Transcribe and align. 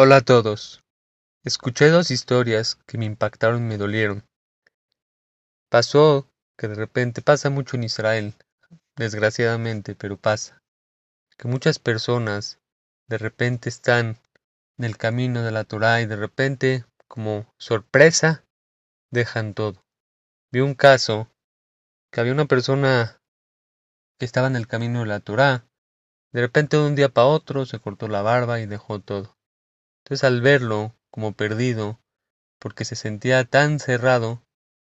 Hola 0.00 0.18
a 0.18 0.20
todos. 0.20 0.84
Escuché 1.42 1.88
dos 1.88 2.12
historias 2.12 2.76
que 2.86 2.98
me 2.98 3.04
impactaron 3.04 3.64
y 3.64 3.66
me 3.66 3.78
dolieron. 3.78 4.24
Pasó 5.68 6.30
que 6.56 6.68
de 6.68 6.76
repente 6.76 7.20
pasa 7.20 7.50
mucho 7.50 7.74
en 7.74 7.82
Israel, 7.82 8.36
desgraciadamente, 8.94 9.96
pero 9.96 10.16
pasa, 10.16 10.62
que 11.36 11.48
muchas 11.48 11.80
personas 11.80 12.60
de 13.08 13.18
repente 13.18 13.68
están 13.68 14.20
en 14.78 14.84
el 14.84 14.96
camino 14.96 15.42
de 15.42 15.50
la 15.50 15.64
Torah 15.64 16.00
y 16.00 16.06
de 16.06 16.14
repente, 16.14 16.84
como 17.08 17.52
sorpresa, 17.58 18.44
dejan 19.10 19.52
todo. 19.52 19.82
Vi 20.52 20.60
un 20.60 20.76
caso 20.76 21.28
que 22.12 22.20
había 22.20 22.34
una 22.34 22.46
persona 22.46 23.20
que 24.16 24.26
estaba 24.26 24.46
en 24.46 24.54
el 24.54 24.68
camino 24.68 25.00
de 25.00 25.06
la 25.06 25.18
Torah, 25.18 25.66
de 26.30 26.40
repente 26.40 26.76
de 26.76 26.86
un 26.86 26.94
día 26.94 27.08
para 27.08 27.26
otro 27.26 27.66
se 27.66 27.80
cortó 27.80 28.06
la 28.06 28.22
barba 28.22 28.60
y 28.60 28.66
dejó 28.66 29.00
todo. 29.00 29.37
Entonces 30.08 30.24
al 30.24 30.40
verlo 30.40 30.96
como 31.10 31.34
perdido, 31.34 32.00
porque 32.58 32.86
se 32.86 32.96
sentía 32.96 33.44
tan 33.44 33.78
cerrado, 33.78 34.42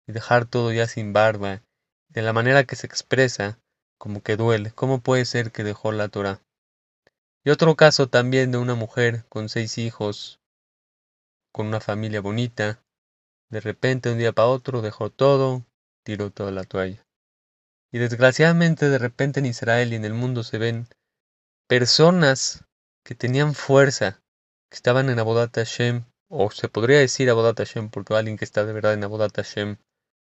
y 0.07 0.13
dejar 0.13 0.47
todo 0.47 0.71
ya 0.71 0.87
sin 0.87 1.13
barba, 1.13 1.65
de 2.07 2.23
la 2.23 2.33
manera 2.33 2.63
que 2.63 2.77
se 2.77 2.87
expresa, 2.87 3.59
como 3.99 4.23
que 4.23 4.37
duele, 4.37 4.71
¿cómo 4.71 5.01
puede 5.01 5.25
ser 5.25 5.51
que 5.51 5.65
dejó 5.65 5.91
la 5.91 6.07
Torah? 6.07 6.41
Y 7.43 7.51
otro 7.51 7.75
caso 7.75 8.09
también 8.09 8.53
de 8.53 8.59
una 8.59 8.77
mujer 8.77 9.25
con 9.29 9.49
seis 9.49 9.77
hijos, 9.79 10.39
con 11.51 11.67
una 11.67 11.81
familia 11.81 12.21
bonita, 12.21 12.81
de 13.51 13.59
repente 13.59 14.13
un 14.13 14.19
día 14.19 14.31
para 14.31 14.47
otro 14.47 14.83
dejó 14.83 15.11
todo, 15.11 15.67
tiró 16.05 16.31
toda 16.31 16.53
la 16.53 16.63
toalla. 16.63 17.05
Y 17.91 17.99
desgraciadamente 17.99 18.89
de 18.89 18.99
repente 18.99 19.41
en 19.41 19.47
Israel 19.47 19.93
y 19.93 19.97
en 19.97 20.05
el 20.05 20.15
mundo 20.15 20.45
se 20.45 20.59
ven 20.59 20.87
personas 21.67 22.65
que 23.05 23.17
tenían 23.17 23.55
fuerza, 23.57 24.23
que 24.71 24.77
estaban 24.77 25.09
en 25.11 25.19
Abodat 25.19 25.55
Hashem, 25.55 26.05
o 26.29 26.51
se 26.51 26.69
podría 26.69 26.99
decir 26.99 27.31
Abodat 27.31 27.59
Hashem, 27.59 27.89
porque 27.89 28.15
alguien 28.15 28.37
que 28.37 28.45
está 28.45 28.65
de 28.65 28.73
verdad 28.73 28.95
en 28.95 29.05
Abodat 29.05 29.35
Hashem 29.35 29.77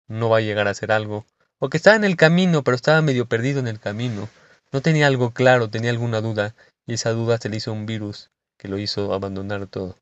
no 0.08 0.28
va 0.30 0.38
a 0.38 0.40
llegar 0.40 0.66
a 0.66 0.70
hacer 0.70 0.92
algo, 0.92 1.26
o 1.58 1.68
que 1.68 1.76
estaba 1.76 1.96
en 1.96 2.04
el 2.04 2.16
camino, 2.16 2.64
pero 2.64 2.74
estaba 2.74 3.02
medio 3.02 3.26
perdido 3.26 3.60
en 3.60 3.68
el 3.68 3.78
camino, 3.78 4.28
no 4.72 4.80
tenía 4.80 5.06
algo 5.06 5.32
claro, 5.32 5.68
tenía 5.68 5.90
alguna 5.90 6.20
duda, 6.20 6.54
y 6.86 6.94
esa 6.94 7.10
duda 7.10 7.38
se 7.38 7.48
le 7.48 7.56
hizo 7.56 7.72
un 7.72 7.86
virus 7.86 8.30
que 8.58 8.68
lo 8.68 8.78
hizo 8.78 9.12
abandonar 9.12 9.66
todo. 9.66 9.96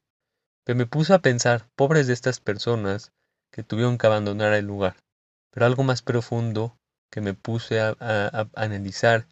Pero 0.64 0.76
me 0.76 0.86
puse 0.86 1.14
a 1.14 1.20
pensar, 1.20 1.66
pobres 1.74 2.06
de 2.06 2.12
estas 2.12 2.40
personas 2.40 3.12
que 3.50 3.62
tuvieron 3.62 3.98
que 3.98 4.06
abandonar 4.06 4.52
el 4.52 4.66
lugar. 4.66 4.96
Pero 5.50 5.66
algo 5.66 5.82
más 5.82 6.02
profundo 6.02 6.76
que 7.10 7.20
me 7.20 7.34
puse 7.34 7.80
a, 7.80 7.96
a 7.98 8.48
analizar, 8.54 9.26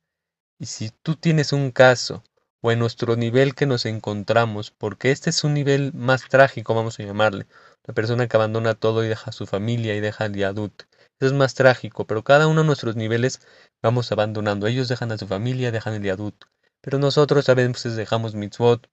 y 0.58 0.66
si 0.66 0.90
tú 1.02 1.16
tienes 1.16 1.52
un 1.52 1.70
caso 1.70 2.24
o 2.66 2.72
en 2.72 2.80
nuestro 2.80 3.14
nivel 3.14 3.54
que 3.54 3.64
nos 3.64 3.86
encontramos, 3.86 4.72
porque 4.72 5.12
este 5.12 5.30
es 5.30 5.44
un 5.44 5.54
nivel 5.54 5.92
más 5.94 6.28
trágico, 6.28 6.74
vamos 6.74 6.98
a 6.98 7.04
llamarle, 7.04 7.46
la 7.84 7.94
persona 7.94 8.26
que 8.26 8.36
abandona 8.36 8.74
todo 8.74 9.04
y 9.04 9.08
deja 9.08 9.30
a 9.30 9.32
su 9.32 9.46
familia 9.46 9.94
y 9.94 10.00
deja 10.00 10.24
al 10.24 10.34
yadut. 10.34 10.82
Eso 11.20 11.26
es 11.26 11.32
más 11.32 11.54
trágico, 11.54 12.08
pero 12.08 12.24
cada 12.24 12.48
uno 12.48 12.62
de 12.62 12.66
nuestros 12.66 12.96
niveles 12.96 13.40
vamos 13.84 14.10
abandonando. 14.10 14.66
Ellos 14.66 14.88
dejan 14.88 15.12
a 15.12 15.16
su 15.16 15.28
familia, 15.28 15.70
dejan 15.70 15.94
el 15.94 16.02
yadut. 16.02 16.34
Pero 16.80 16.98
nosotros 16.98 17.48
a 17.48 17.54
veces 17.54 17.94
dejamos 17.94 18.34
mitzvot, 18.34 18.90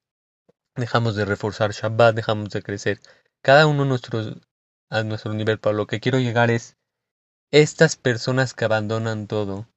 dejamos 0.76 1.16
de 1.16 1.26
reforzar 1.26 1.72
Shabbat, 1.72 2.14
dejamos 2.14 2.50
de 2.52 2.62
crecer. 2.62 3.00
Cada 3.42 3.66
uno 3.66 3.86
nuestros, 3.86 4.36
a 4.92 5.02
nuestro 5.02 5.34
nivel, 5.34 5.58
para 5.58 5.76
lo 5.76 5.88
que 5.88 6.00
quiero 6.00 6.20
llegar 6.20 6.52
es, 6.52 6.78
estas 7.52 7.96
personas 7.96 8.54
que 8.54 8.66
abandonan 8.66 9.26
todo, 9.26 9.68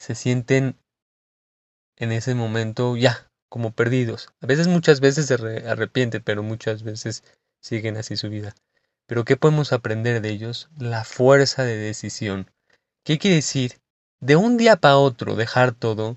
se 0.00 0.16
sienten 0.16 0.76
en 1.98 2.12
ese 2.12 2.34
momento 2.34 2.96
ya, 2.96 3.28
como 3.48 3.72
perdidos. 3.72 4.28
A 4.40 4.46
veces, 4.46 4.68
muchas 4.68 5.00
veces 5.00 5.26
se 5.26 5.34
arrepienten, 5.34 6.22
pero 6.22 6.42
muchas 6.42 6.82
veces 6.82 7.24
siguen 7.60 7.96
así 7.96 8.16
su 8.16 8.30
vida. 8.30 8.54
Pero 9.06 9.24
¿qué 9.24 9.36
podemos 9.36 9.72
aprender 9.72 10.20
de 10.20 10.30
ellos? 10.30 10.68
La 10.78 11.04
fuerza 11.04 11.64
de 11.64 11.76
decisión. 11.76 12.50
¿Qué 13.04 13.18
quiere 13.18 13.36
decir? 13.36 13.78
De 14.20 14.36
un 14.36 14.56
día 14.56 14.76
para 14.76 14.98
otro 14.98 15.34
dejar 15.34 15.72
todo, 15.72 16.16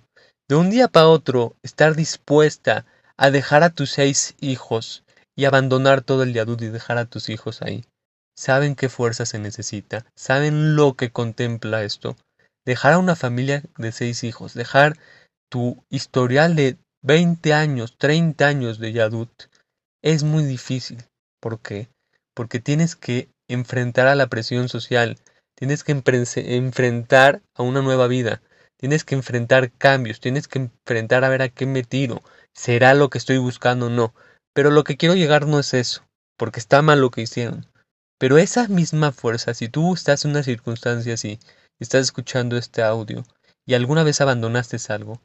de 0.50 0.55
un 0.55 0.69
día 0.69 0.88
para 0.88 1.07
otro 1.07 1.55
estar 1.63 1.95
dispuesta 1.95 2.85
a 3.16 3.31
dejar 3.31 3.63
a 3.63 3.69
tus 3.69 3.91
seis 3.91 4.35
hijos 4.41 5.03
y 5.35 5.45
abandonar 5.45 6.01
todo 6.01 6.23
el 6.23 6.34
yadud 6.34 6.61
y 6.61 6.67
dejar 6.67 6.97
a 6.97 7.05
tus 7.05 7.29
hijos 7.29 7.61
ahí. 7.61 7.85
¿Saben 8.35 8.75
qué 8.75 8.89
fuerza 8.89 9.25
se 9.25 9.39
necesita? 9.39 10.05
¿Saben 10.16 10.75
lo 10.75 10.95
que 10.95 11.11
contempla 11.11 11.84
esto? 11.84 12.17
Dejar 12.66 12.94
a 12.94 13.00
una 13.00 13.16
familia 13.16 13.63
de 13.78 13.91
seis 13.91 14.23
hijos, 14.23 14.53
dejar 14.53 14.97
tu 15.51 15.84
historial 15.89 16.56
de 16.56 16.78
20 17.03 17.53
años, 17.53 17.97
30 17.97 18.47
años 18.47 18.79
de 18.79 18.94
Yadut 18.94 19.29
es 20.01 20.23
muy 20.23 20.45
difícil. 20.45 21.03
¿Por 21.41 21.59
qué? 21.59 21.89
Porque 22.34 22.59
tienes 22.59 22.95
que 22.95 23.29
enfrentar 23.50 24.07
a 24.07 24.16
la 24.16 24.28
presión 24.28 24.69
social, 24.69 25.17
tienes 25.56 25.84
que 25.84 25.91
enfrentar 25.91 27.41
a 27.53 27.63
una 27.63 27.81
nueva 27.81 28.07
vida, 28.07 28.41
tienes 28.78 29.03
que 29.03 29.16
enfrentar 29.16 29.72
cambios, 29.73 30.22
tienes 30.22 30.47
que 30.47 30.59
enfrentar 30.59 31.25
a 31.25 31.29
ver 31.29 31.41
a 31.41 31.50
qué 31.50 31.66
me 31.66 31.84
tiro, 31.84 32.23
será 32.56 32.94
lo 32.94 33.09
que 33.09 33.17
estoy 33.17 33.38
buscando 33.38 33.88
o 33.88 33.90
no. 33.90 34.13
Pero 34.53 34.72
lo 34.72 34.85
que 34.85 34.95
quiero 34.95 35.16
llegar 35.16 35.47
no 35.47 35.59
es 35.59 35.73
eso, 35.73 36.07
porque 36.38 36.59
está 36.59 36.81
mal 36.81 37.01
lo 37.01 37.11
que 37.11 37.22
hicieron. 37.22 37.67
Pero 38.17 38.38
esa 38.38 38.69
misma 38.69 39.11
fuerza, 39.11 39.53
si 39.53 39.67
tú 39.67 39.94
estás 39.94 40.23
en 40.23 40.31
una 40.31 40.44
circunstancia 40.44 41.16
así, 41.16 41.40
estás 41.79 42.01
escuchando 42.01 42.56
este 42.57 42.84
audio, 42.84 43.25
y 43.66 43.73
alguna 43.73 44.03
vez 44.03 44.22
abandonaste 44.22 44.78
algo, 44.90 45.22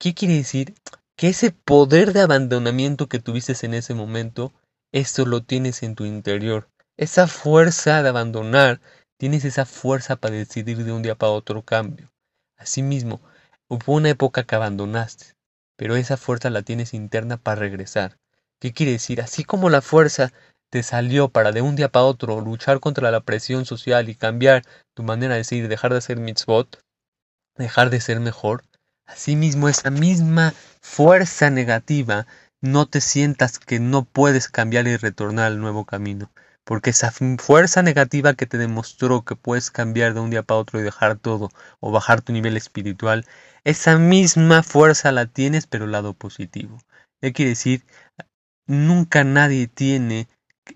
¿Qué 0.00 0.14
quiere 0.14 0.34
decir? 0.34 0.74
Que 1.16 1.28
ese 1.28 1.50
poder 1.50 2.12
de 2.12 2.20
abandonamiento 2.20 3.08
que 3.08 3.18
tuviste 3.18 3.54
en 3.66 3.74
ese 3.74 3.94
momento, 3.94 4.52
esto 4.92 5.26
lo 5.26 5.42
tienes 5.42 5.82
en 5.82 5.96
tu 5.96 6.04
interior. 6.04 6.68
Esa 6.96 7.26
fuerza 7.26 8.00
de 8.04 8.08
abandonar, 8.08 8.80
tienes 9.18 9.44
esa 9.44 9.66
fuerza 9.66 10.14
para 10.14 10.36
decidir 10.36 10.84
de 10.84 10.92
un 10.92 11.02
día 11.02 11.16
para 11.16 11.32
otro 11.32 11.62
cambio. 11.62 12.12
Asimismo, 12.56 13.20
hubo 13.68 13.94
una 13.94 14.10
época 14.10 14.44
que 14.44 14.54
abandonaste, 14.54 15.34
pero 15.76 15.96
esa 15.96 16.16
fuerza 16.16 16.48
la 16.48 16.62
tienes 16.62 16.94
interna 16.94 17.36
para 17.36 17.60
regresar. 17.60 18.18
¿Qué 18.60 18.72
quiere 18.72 18.92
decir? 18.92 19.20
Así 19.20 19.42
como 19.42 19.68
la 19.68 19.82
fuerza 19.82 20.32
te 20.70 20.84
salió 20.84 21.28
para 21.28 21.50
de 21.50 21.62
un 21.62 21.74
día 21.74 21.88
para 21.88 22.04
otro 22.04 22.40
luchar 22.40 22.78
contra 22.78 23.10
la 23.10 23.22
presión 23.22 23.64
social 23.64 24.08
y 24.08 24.14
cambiar 24.14 24.62
tu 24.94 25.02
manera 25.02 25.34
de 25.34 25.42
ser, 25.42 25.66
dejar 25.66 25.90
de 25.90 25.98
hacer 25.98 26.18
mitzvot, 26.18 26.80
dejar 27.56 27.90
de 27.90 28.00
ser 28.00 28.20
mejor, 28.20 28.62
Asimismo, 29.08 29.68
esa 29.70 29.90
misma 29.90 30.52
fuerza 30.82 31.48
negativa, 31.48 32.26
no 32.60 32.86
te 32.86 33.00
sientas 33.00 33.58
que 33.58 33.80
no 33.80 34.04
puedes 34.04 34.48
cambiar 34.48 34.86
y 34.86 34.96
retornar 34.96 35.46
al 35.46 35.60
nuevo 35.60 35.86
camino, 35.86 36.30
porque 36.62 36.90
esa 36.90 37.10
fuerza 37.38 37.82
negativa 37.82 38.34
que 38.34 38.44
te 38.46 38.58
demostró 38.58 39.24
que 39.24 39.34
puedes 39.34 39.70
cambiar 39.70 40.12
de 40.12 40.20
un 40.20 40.28
día 40.30 40.42
para 40.42 40.60
otro 40.60 40.78
y 40.78 40.82
dejar 40.82 41.16
todo 41.16 41.48
o 41.80 41.90
bajar 41.90 42.20
tu 42.20 42.34
nivel 42.34 42.56
espiritual, 42.58 43.24
esa 43.64 43.98
misma 43.98 44.62
fuerza 44.62 45.10
la 45.10 45.24
tienes 45.24 45.66
pero 45.66 45.86
el 45.86 45.92
lado 45.92 46.12
positivo. 46.12 46.78
¿Qué 47.22 47.32
quiere 47.32 47.50
decir? 47.50 47.86
Nunca 48.66 49.24
nadie 49.24 49.68
tiene 49.68 50.28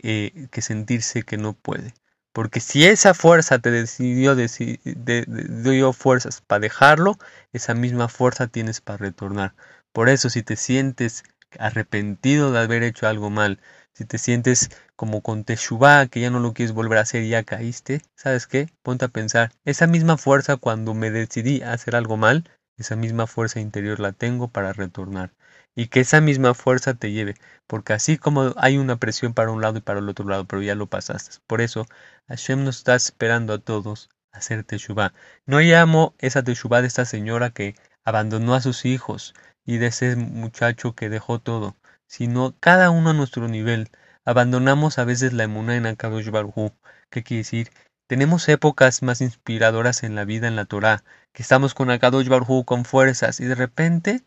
eh, 0.02 0.48
que 0.50 0.62
sentirse 0.62 1.22
que 1.22 1.36
no 1.36 1.52
puede. 1.52 1.92
Porque 2.32 2.60
si 2.60 2.84
esa 2.86 3.14
fuerza 3.14 3.58
te 3.58 3.70
decidió, 3.70 4.34
dio 4.34 5.92
fuerzas 5.92 6.40
para 6.40 6.60
dejarlo, 6.60 7.18
esa 7.52 7.74
misma 7.74 8.08
fuerza 8.08 8.46
tienes 8.46 8.80
para 8.80 8.98
retornar. 8.98 9.54
Por 9.92 10.08
eso, 10.08 10.30
si 10.30 10.42
te 10.42 10.56
sientes 10.56 11.24
arrepentido 11.58 12.50
de 12.52 12.60
haber 12.60 12.82
hecho 12.82 13.06
algo 13.06 13.28
mal, 13.30 13.60
si 13.92 14.06
te 14.06 14.16
sientes 14.18 14.70
como 14.96 15.20
con 15.20 15.44
Teshuvah, 15.44 16.06
que 16.06 16.20
ya 16.20 16.30
no 16.30 16.40
lo 16.40 16.54
quieres 16.54 16.74
volver 16.74 16.98
a 16.98 17.02
hacer 17.02 17.22
y 17.22 17.28
ya 17.28 17.42
caíste, 17.42 18.00
¿sabes 18.14 18.46
qué? 18.46 18.68
Ponte 18.82 19.04
a 19.04 19.08
pensar, 19.08 19.52
esa 19.64 19.86
misma 19.86 20.16
fuerza 20.16 20.56
cuando 20.56 20.94
me 20.94 21.10
decidí 21.10 21.60
a 21.62 21.72
hacer 21.74 21.96
algo 21.96 22.16
mal, 22.16 22.48
esa 22.78 22.96
misma 22.96 23.26
fuerza 23.26 23.60
interior 23.60 24.00
la 24.00 24.12
tengo 24.12 24.48
para 24.48 24.72
retornar 24.72 25.32
y 25.74 25.86
que 25.88 26.00
esa 26.00 26.20
misma 26.20 26.54
fuerza 26.54 26.94
te 26.94 27.12
lleve, 27.12 27.34
porque 27.66 27.92
así 27.92 28.18
como 28.18 28.54
hay 28.56 28.78
una 28.78 28.96
presión 28.96 29.34
para 29.34 29.50
un 29.50 29.60
lado 29.62 29.78
y 29.78 29.80
para 29.80 30.00
el 30.00 30.08
otro 30.08 30.28
lado, 30.28 30.44
pero 30.46 30.62
ya 30.62 30.74
lo 30.74 30.86
pasaste. 30.86 31.38
Por 31.46 31.60
eso, 31.60 31.86
Hashem 32.28 32.64
nos 32.64 32.78
está 32.78 32.94
esperando 32.94 33.54
a 33.54 33.58
todos 33.58 34.10
a 34.32 34.38
hacer 34.38 34.64
Teshuvah. 34.64 35.14
No 35.46 35.60
llamo 35.60 36.14
esa 36.18 36.42
Teshuvah 36.42 36.82
de 36.82 36.88
esta 36.88 37.04
señora 37.04 37.50
que 37.50 37.74
abandonó 38.04 38.54
a 38.54 38.60
sus 38.60 38.84
hijos 38.84 39.34
y 39.64 39.78
de 39.78 39.86
ese 39.88 40.16
muchacho 40.16 40.94
que 40.94 41.08
dejó 41.08 41.38
todo, 41.38 41.76
sino 42.06 42.54
cada 42.60 42.90
uno 42.90 43.10
a 43.10 43.14
nuestro 43.14 43.48
nivel. 43.48 43.90
Abandonamos 44.24 44.98
a 44.98 45.04
veces 45.04 45.32
la 45.32 45.44
emuna 45.44 45.76
en 45.76 45.86
Akadosh 45.86 46.30
Baruj 46.30 46.72
¿Qué 47.10 47.22
quiere 47.22 47.38
decir? 47.38 47.70
Tenemos 48.08 48.48
épocas 48.48 49.02
más 49.02 49.20
inspiradoras 49.20 50.02
en 50.02 50.14
la 50.14 50.24
vida 50.24 50.48
en 50.48 50.56
la 50.56 50.64
Torah, 50.66 51.02
que 51.32 51.42
estamos 51.42 51.74
con 51.74 51.90
Akadosh 51.90 52.28
Baruj 52.28 52.64
con 52.64 52.84
fuerzas 52.84 53.40
y 53.40 53.44
de 53.44 53.54
repente 53.54 54.22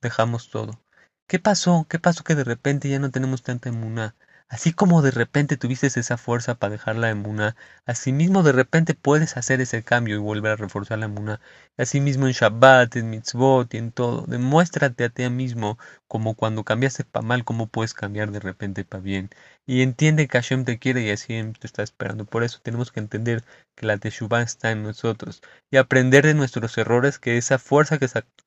dejamos 0.00 0.50
todo. 0.50 0.80
¿Qué 1.28 1.38
pasó? 1.38 1.86
¿Qué 1.88 1.98
pasó 1.98 2.24
que 2.24 2.34
de 2.34 2.44
repente 2.44 2.88
ya 2.88 2.98
no 2.98 3.10
tenemos 3.10 3.42
tanta 3.42 3.68
emuná? 3.68 4.14
Así 4.48 4.72
como 4.72 5.02
de 5.02 5.10
repente 5.10 5.56
tuviste 5.56 5.88
esa 5.88 6.16
fuerza 6.16 6.54
para 6.54 6.70
dejar 6.70 6.94
la 6.94 7.10
emuna, 7.10 7.56
asimismo 7.84 8.44
de 8.44 8.52
repente 8.52 8.94
puedes 8.94 9.36
hacer 9.36 9.60
ese 9.60 9.82
cambio 9.82 10.14
y 10.14 10.18
volver 10.18 10.52
a 10.52 10.56
reforzar 10.56 10.98
la 11.00 11.06
emuna. 11.06 11.40
Asimismo 11.76 12.28
en 12.28 12.32
Shabbat, 12.32 12.94
en 12.94 13.10
mitzvot 13.10 13.74
y 13.74 13.78
en 13.78 13.90
todo. 13.90 14.24
Demuéstrate 14.28 15.04
a 15.04 15.08
ti 15.08 15.28
mismo 15.30 15.78
como 16.06 16.34
cuando 16.34 16.62
cambiaste 16.62 17.02
para 17.04 17.26
mal, 17.26 17.44
cómo 17.44 17.66
puedes 17.66 17.92
cambiar 17.92 18.30
de 18.30 18.38
repente 18.38 18.84
para 18.84 19.02
bien. 19.02 19.30
Y 19.66 19.82
entiende 19.82 20.28
que 20.28 20.38
Hashem 20.38 20.64
te 20.64 20.78
quiere 20.78 21.02
y 21.02 21.10
así 21.10 21.42
te 21.58 21.66
está 21.66 21.82
esperando. 21.82 22.24
Por 22.24 22.44
eso 22.44 22.60
tenemos 22.62 22.92
que 22.92 23.00
entender 23.00 23.42
que 23.74 23.86
la 23.86 23.98
Teshuvah 23.98 24.42
está 24.42 24.70
en 24.70 24.84
nosotros 24.84 25.42
y 25.72 25.76
aprender 25.76 26.24
de 26.24 26.34
nuestros 26.34 26.78
errores, 26.78 27.18
que 27.18 27.36
esa 27.36 27.58
fuerza 27.58 27.98
que 27.98 28.06
sacamos 28.06 28.45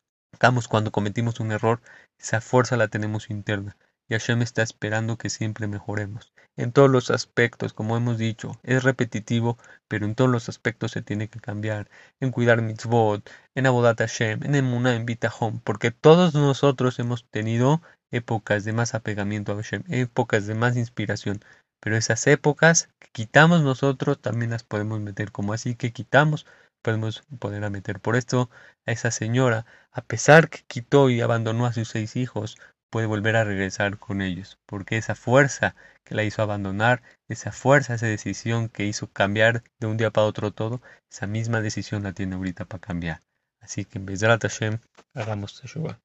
cuando 0.70 0.92
cometimos 0.92 1.40
un 1.40 1.52
error, 1.52 1.82
esa 2.18 2.42
fuerza 2.42 2.78
la 2.78 2.88
tenemos 2.88 3.30
interna 3.30 3.76
y 4.10 4.16
Hashem 4.16 4.42
está 4.42 4.64
esperando 4.64 5.18
que 5.18 5.30
siempre 5.30 5.68
mejoremos. 5.68 6.34
En 6.58 6.72
todos 6.72 6.90
los 6.90 7.12
aspectos, 7.12 7.74
como 7.74 7.96
hemos 7.96 8.18
dicho, 8.18 8.60
es 8.64 8.84
repetitivo, 8.84 9.58
pero 9.88 10.06
en 10.06 10.16
todos 10.16 10.30
los 10.30 10.50
aspectos 10.50 10.92
se 10.92 11.04
tiene 11.04 11.30
que 11.30 11.40
cambiar. 11.40 11.90
En 12.20 12.32
cuidar 12.32 12.62
mitzvot, 12.62 13.30
en 13.56 13.68
abodat 13.68 14.00
Hashem, 14.00 14.44
en 14.44 14.56
emunah, 14.56 14.96
en 14.96 15.06
bitahom, 15.06 15.60
porque 15.60 15.92
todos 15.92 16.34
nosotros 16.34 16.98
hemos 17.00 17.24
tenido 17.30 17.82
épocas 18.12 18.66
de 18.66 18.74
más 18.74 18.96
apegamiento 18.96 19.54
a 19.54 19.56
Hashem, 19.58 19.84
épocas 19.90 20.48
de 20.48 20.56
más 20.56 20.76
inspiración, 20.76 21.40
pero 21.80 21.96
esas 21.96 22.26
épocas 22.28 22.90
que 22.98 23.10
quitamos 23.12 23.62
nosotros 23.62 24.20
también 24.20 24.52
las 24.52 24.64
podemos 24.64 25.00
meter, 25.00 25.32
como 25.32 25.54
así 25.54 25.76
que 25.76 25.94
quitamos, 25.94 26.48
podemos 26.82 27.24
poder 27.40 27.64
a 27.64 27.70
meter. 27.70 28.00
Por 28.00 28.16
esto, 28.16 28.50
a 28.86 28.92
esa 28.92 29.12
señora, 29.12 29.66
a 29.92 30.02
pesar 30.02 30.50
que 30.50 30.64
quitó 30.68 31.10
y 31.10 31.22
abandonó 31.22 31.66
a 31.66 31.74
sus 31.74 31.90
seis 31.90 32.16
hijos, 32.16 32.58
puede 32.90 33.08
volver 33.08 33.36
a 33.36 33.44
regresar 33.44 33.98
con 33.98 34.22
ellos, 34.22 34.60
porque 34.66 34.98
esa 34.98 35.16
fuerza 35.16 35.76
que 36.04 36.16
la 36.16 36.24
hizo 36.24 36.42
abandonar, 36.42 37.04
esa 37.28 37.52
fuerza, 37.52 37.94
esa 37.94 38.08
decisión 38.08 38.70
que 38.70 38.86
hizo 38.86 39.12
cambiar 39.12 39.64
de 39.80 39.88
un 39.88 39.98
día 39.98 40.12
para 40.12 40.28
otro 40.28 40.52
todo, 40.52 40.82
esa 41.12 41.28
misma 41.28 41.62
decisión 41.62 42.04
la 42.04 42.14
tiene 42.14 42.36
ahorita 42.36 42.66
para 42.66 42.82
cambiar. 42.82 43.22
Así 43.62 43.86
que 43.86 44.00
en 44.00 44.06
vez 44.06 44.20
de 44.20 44.28
la 44.28 44.40
Hashem, 44.40 44.80
hagamos 45.14 45.60
Teshuvah. 45.62 46.00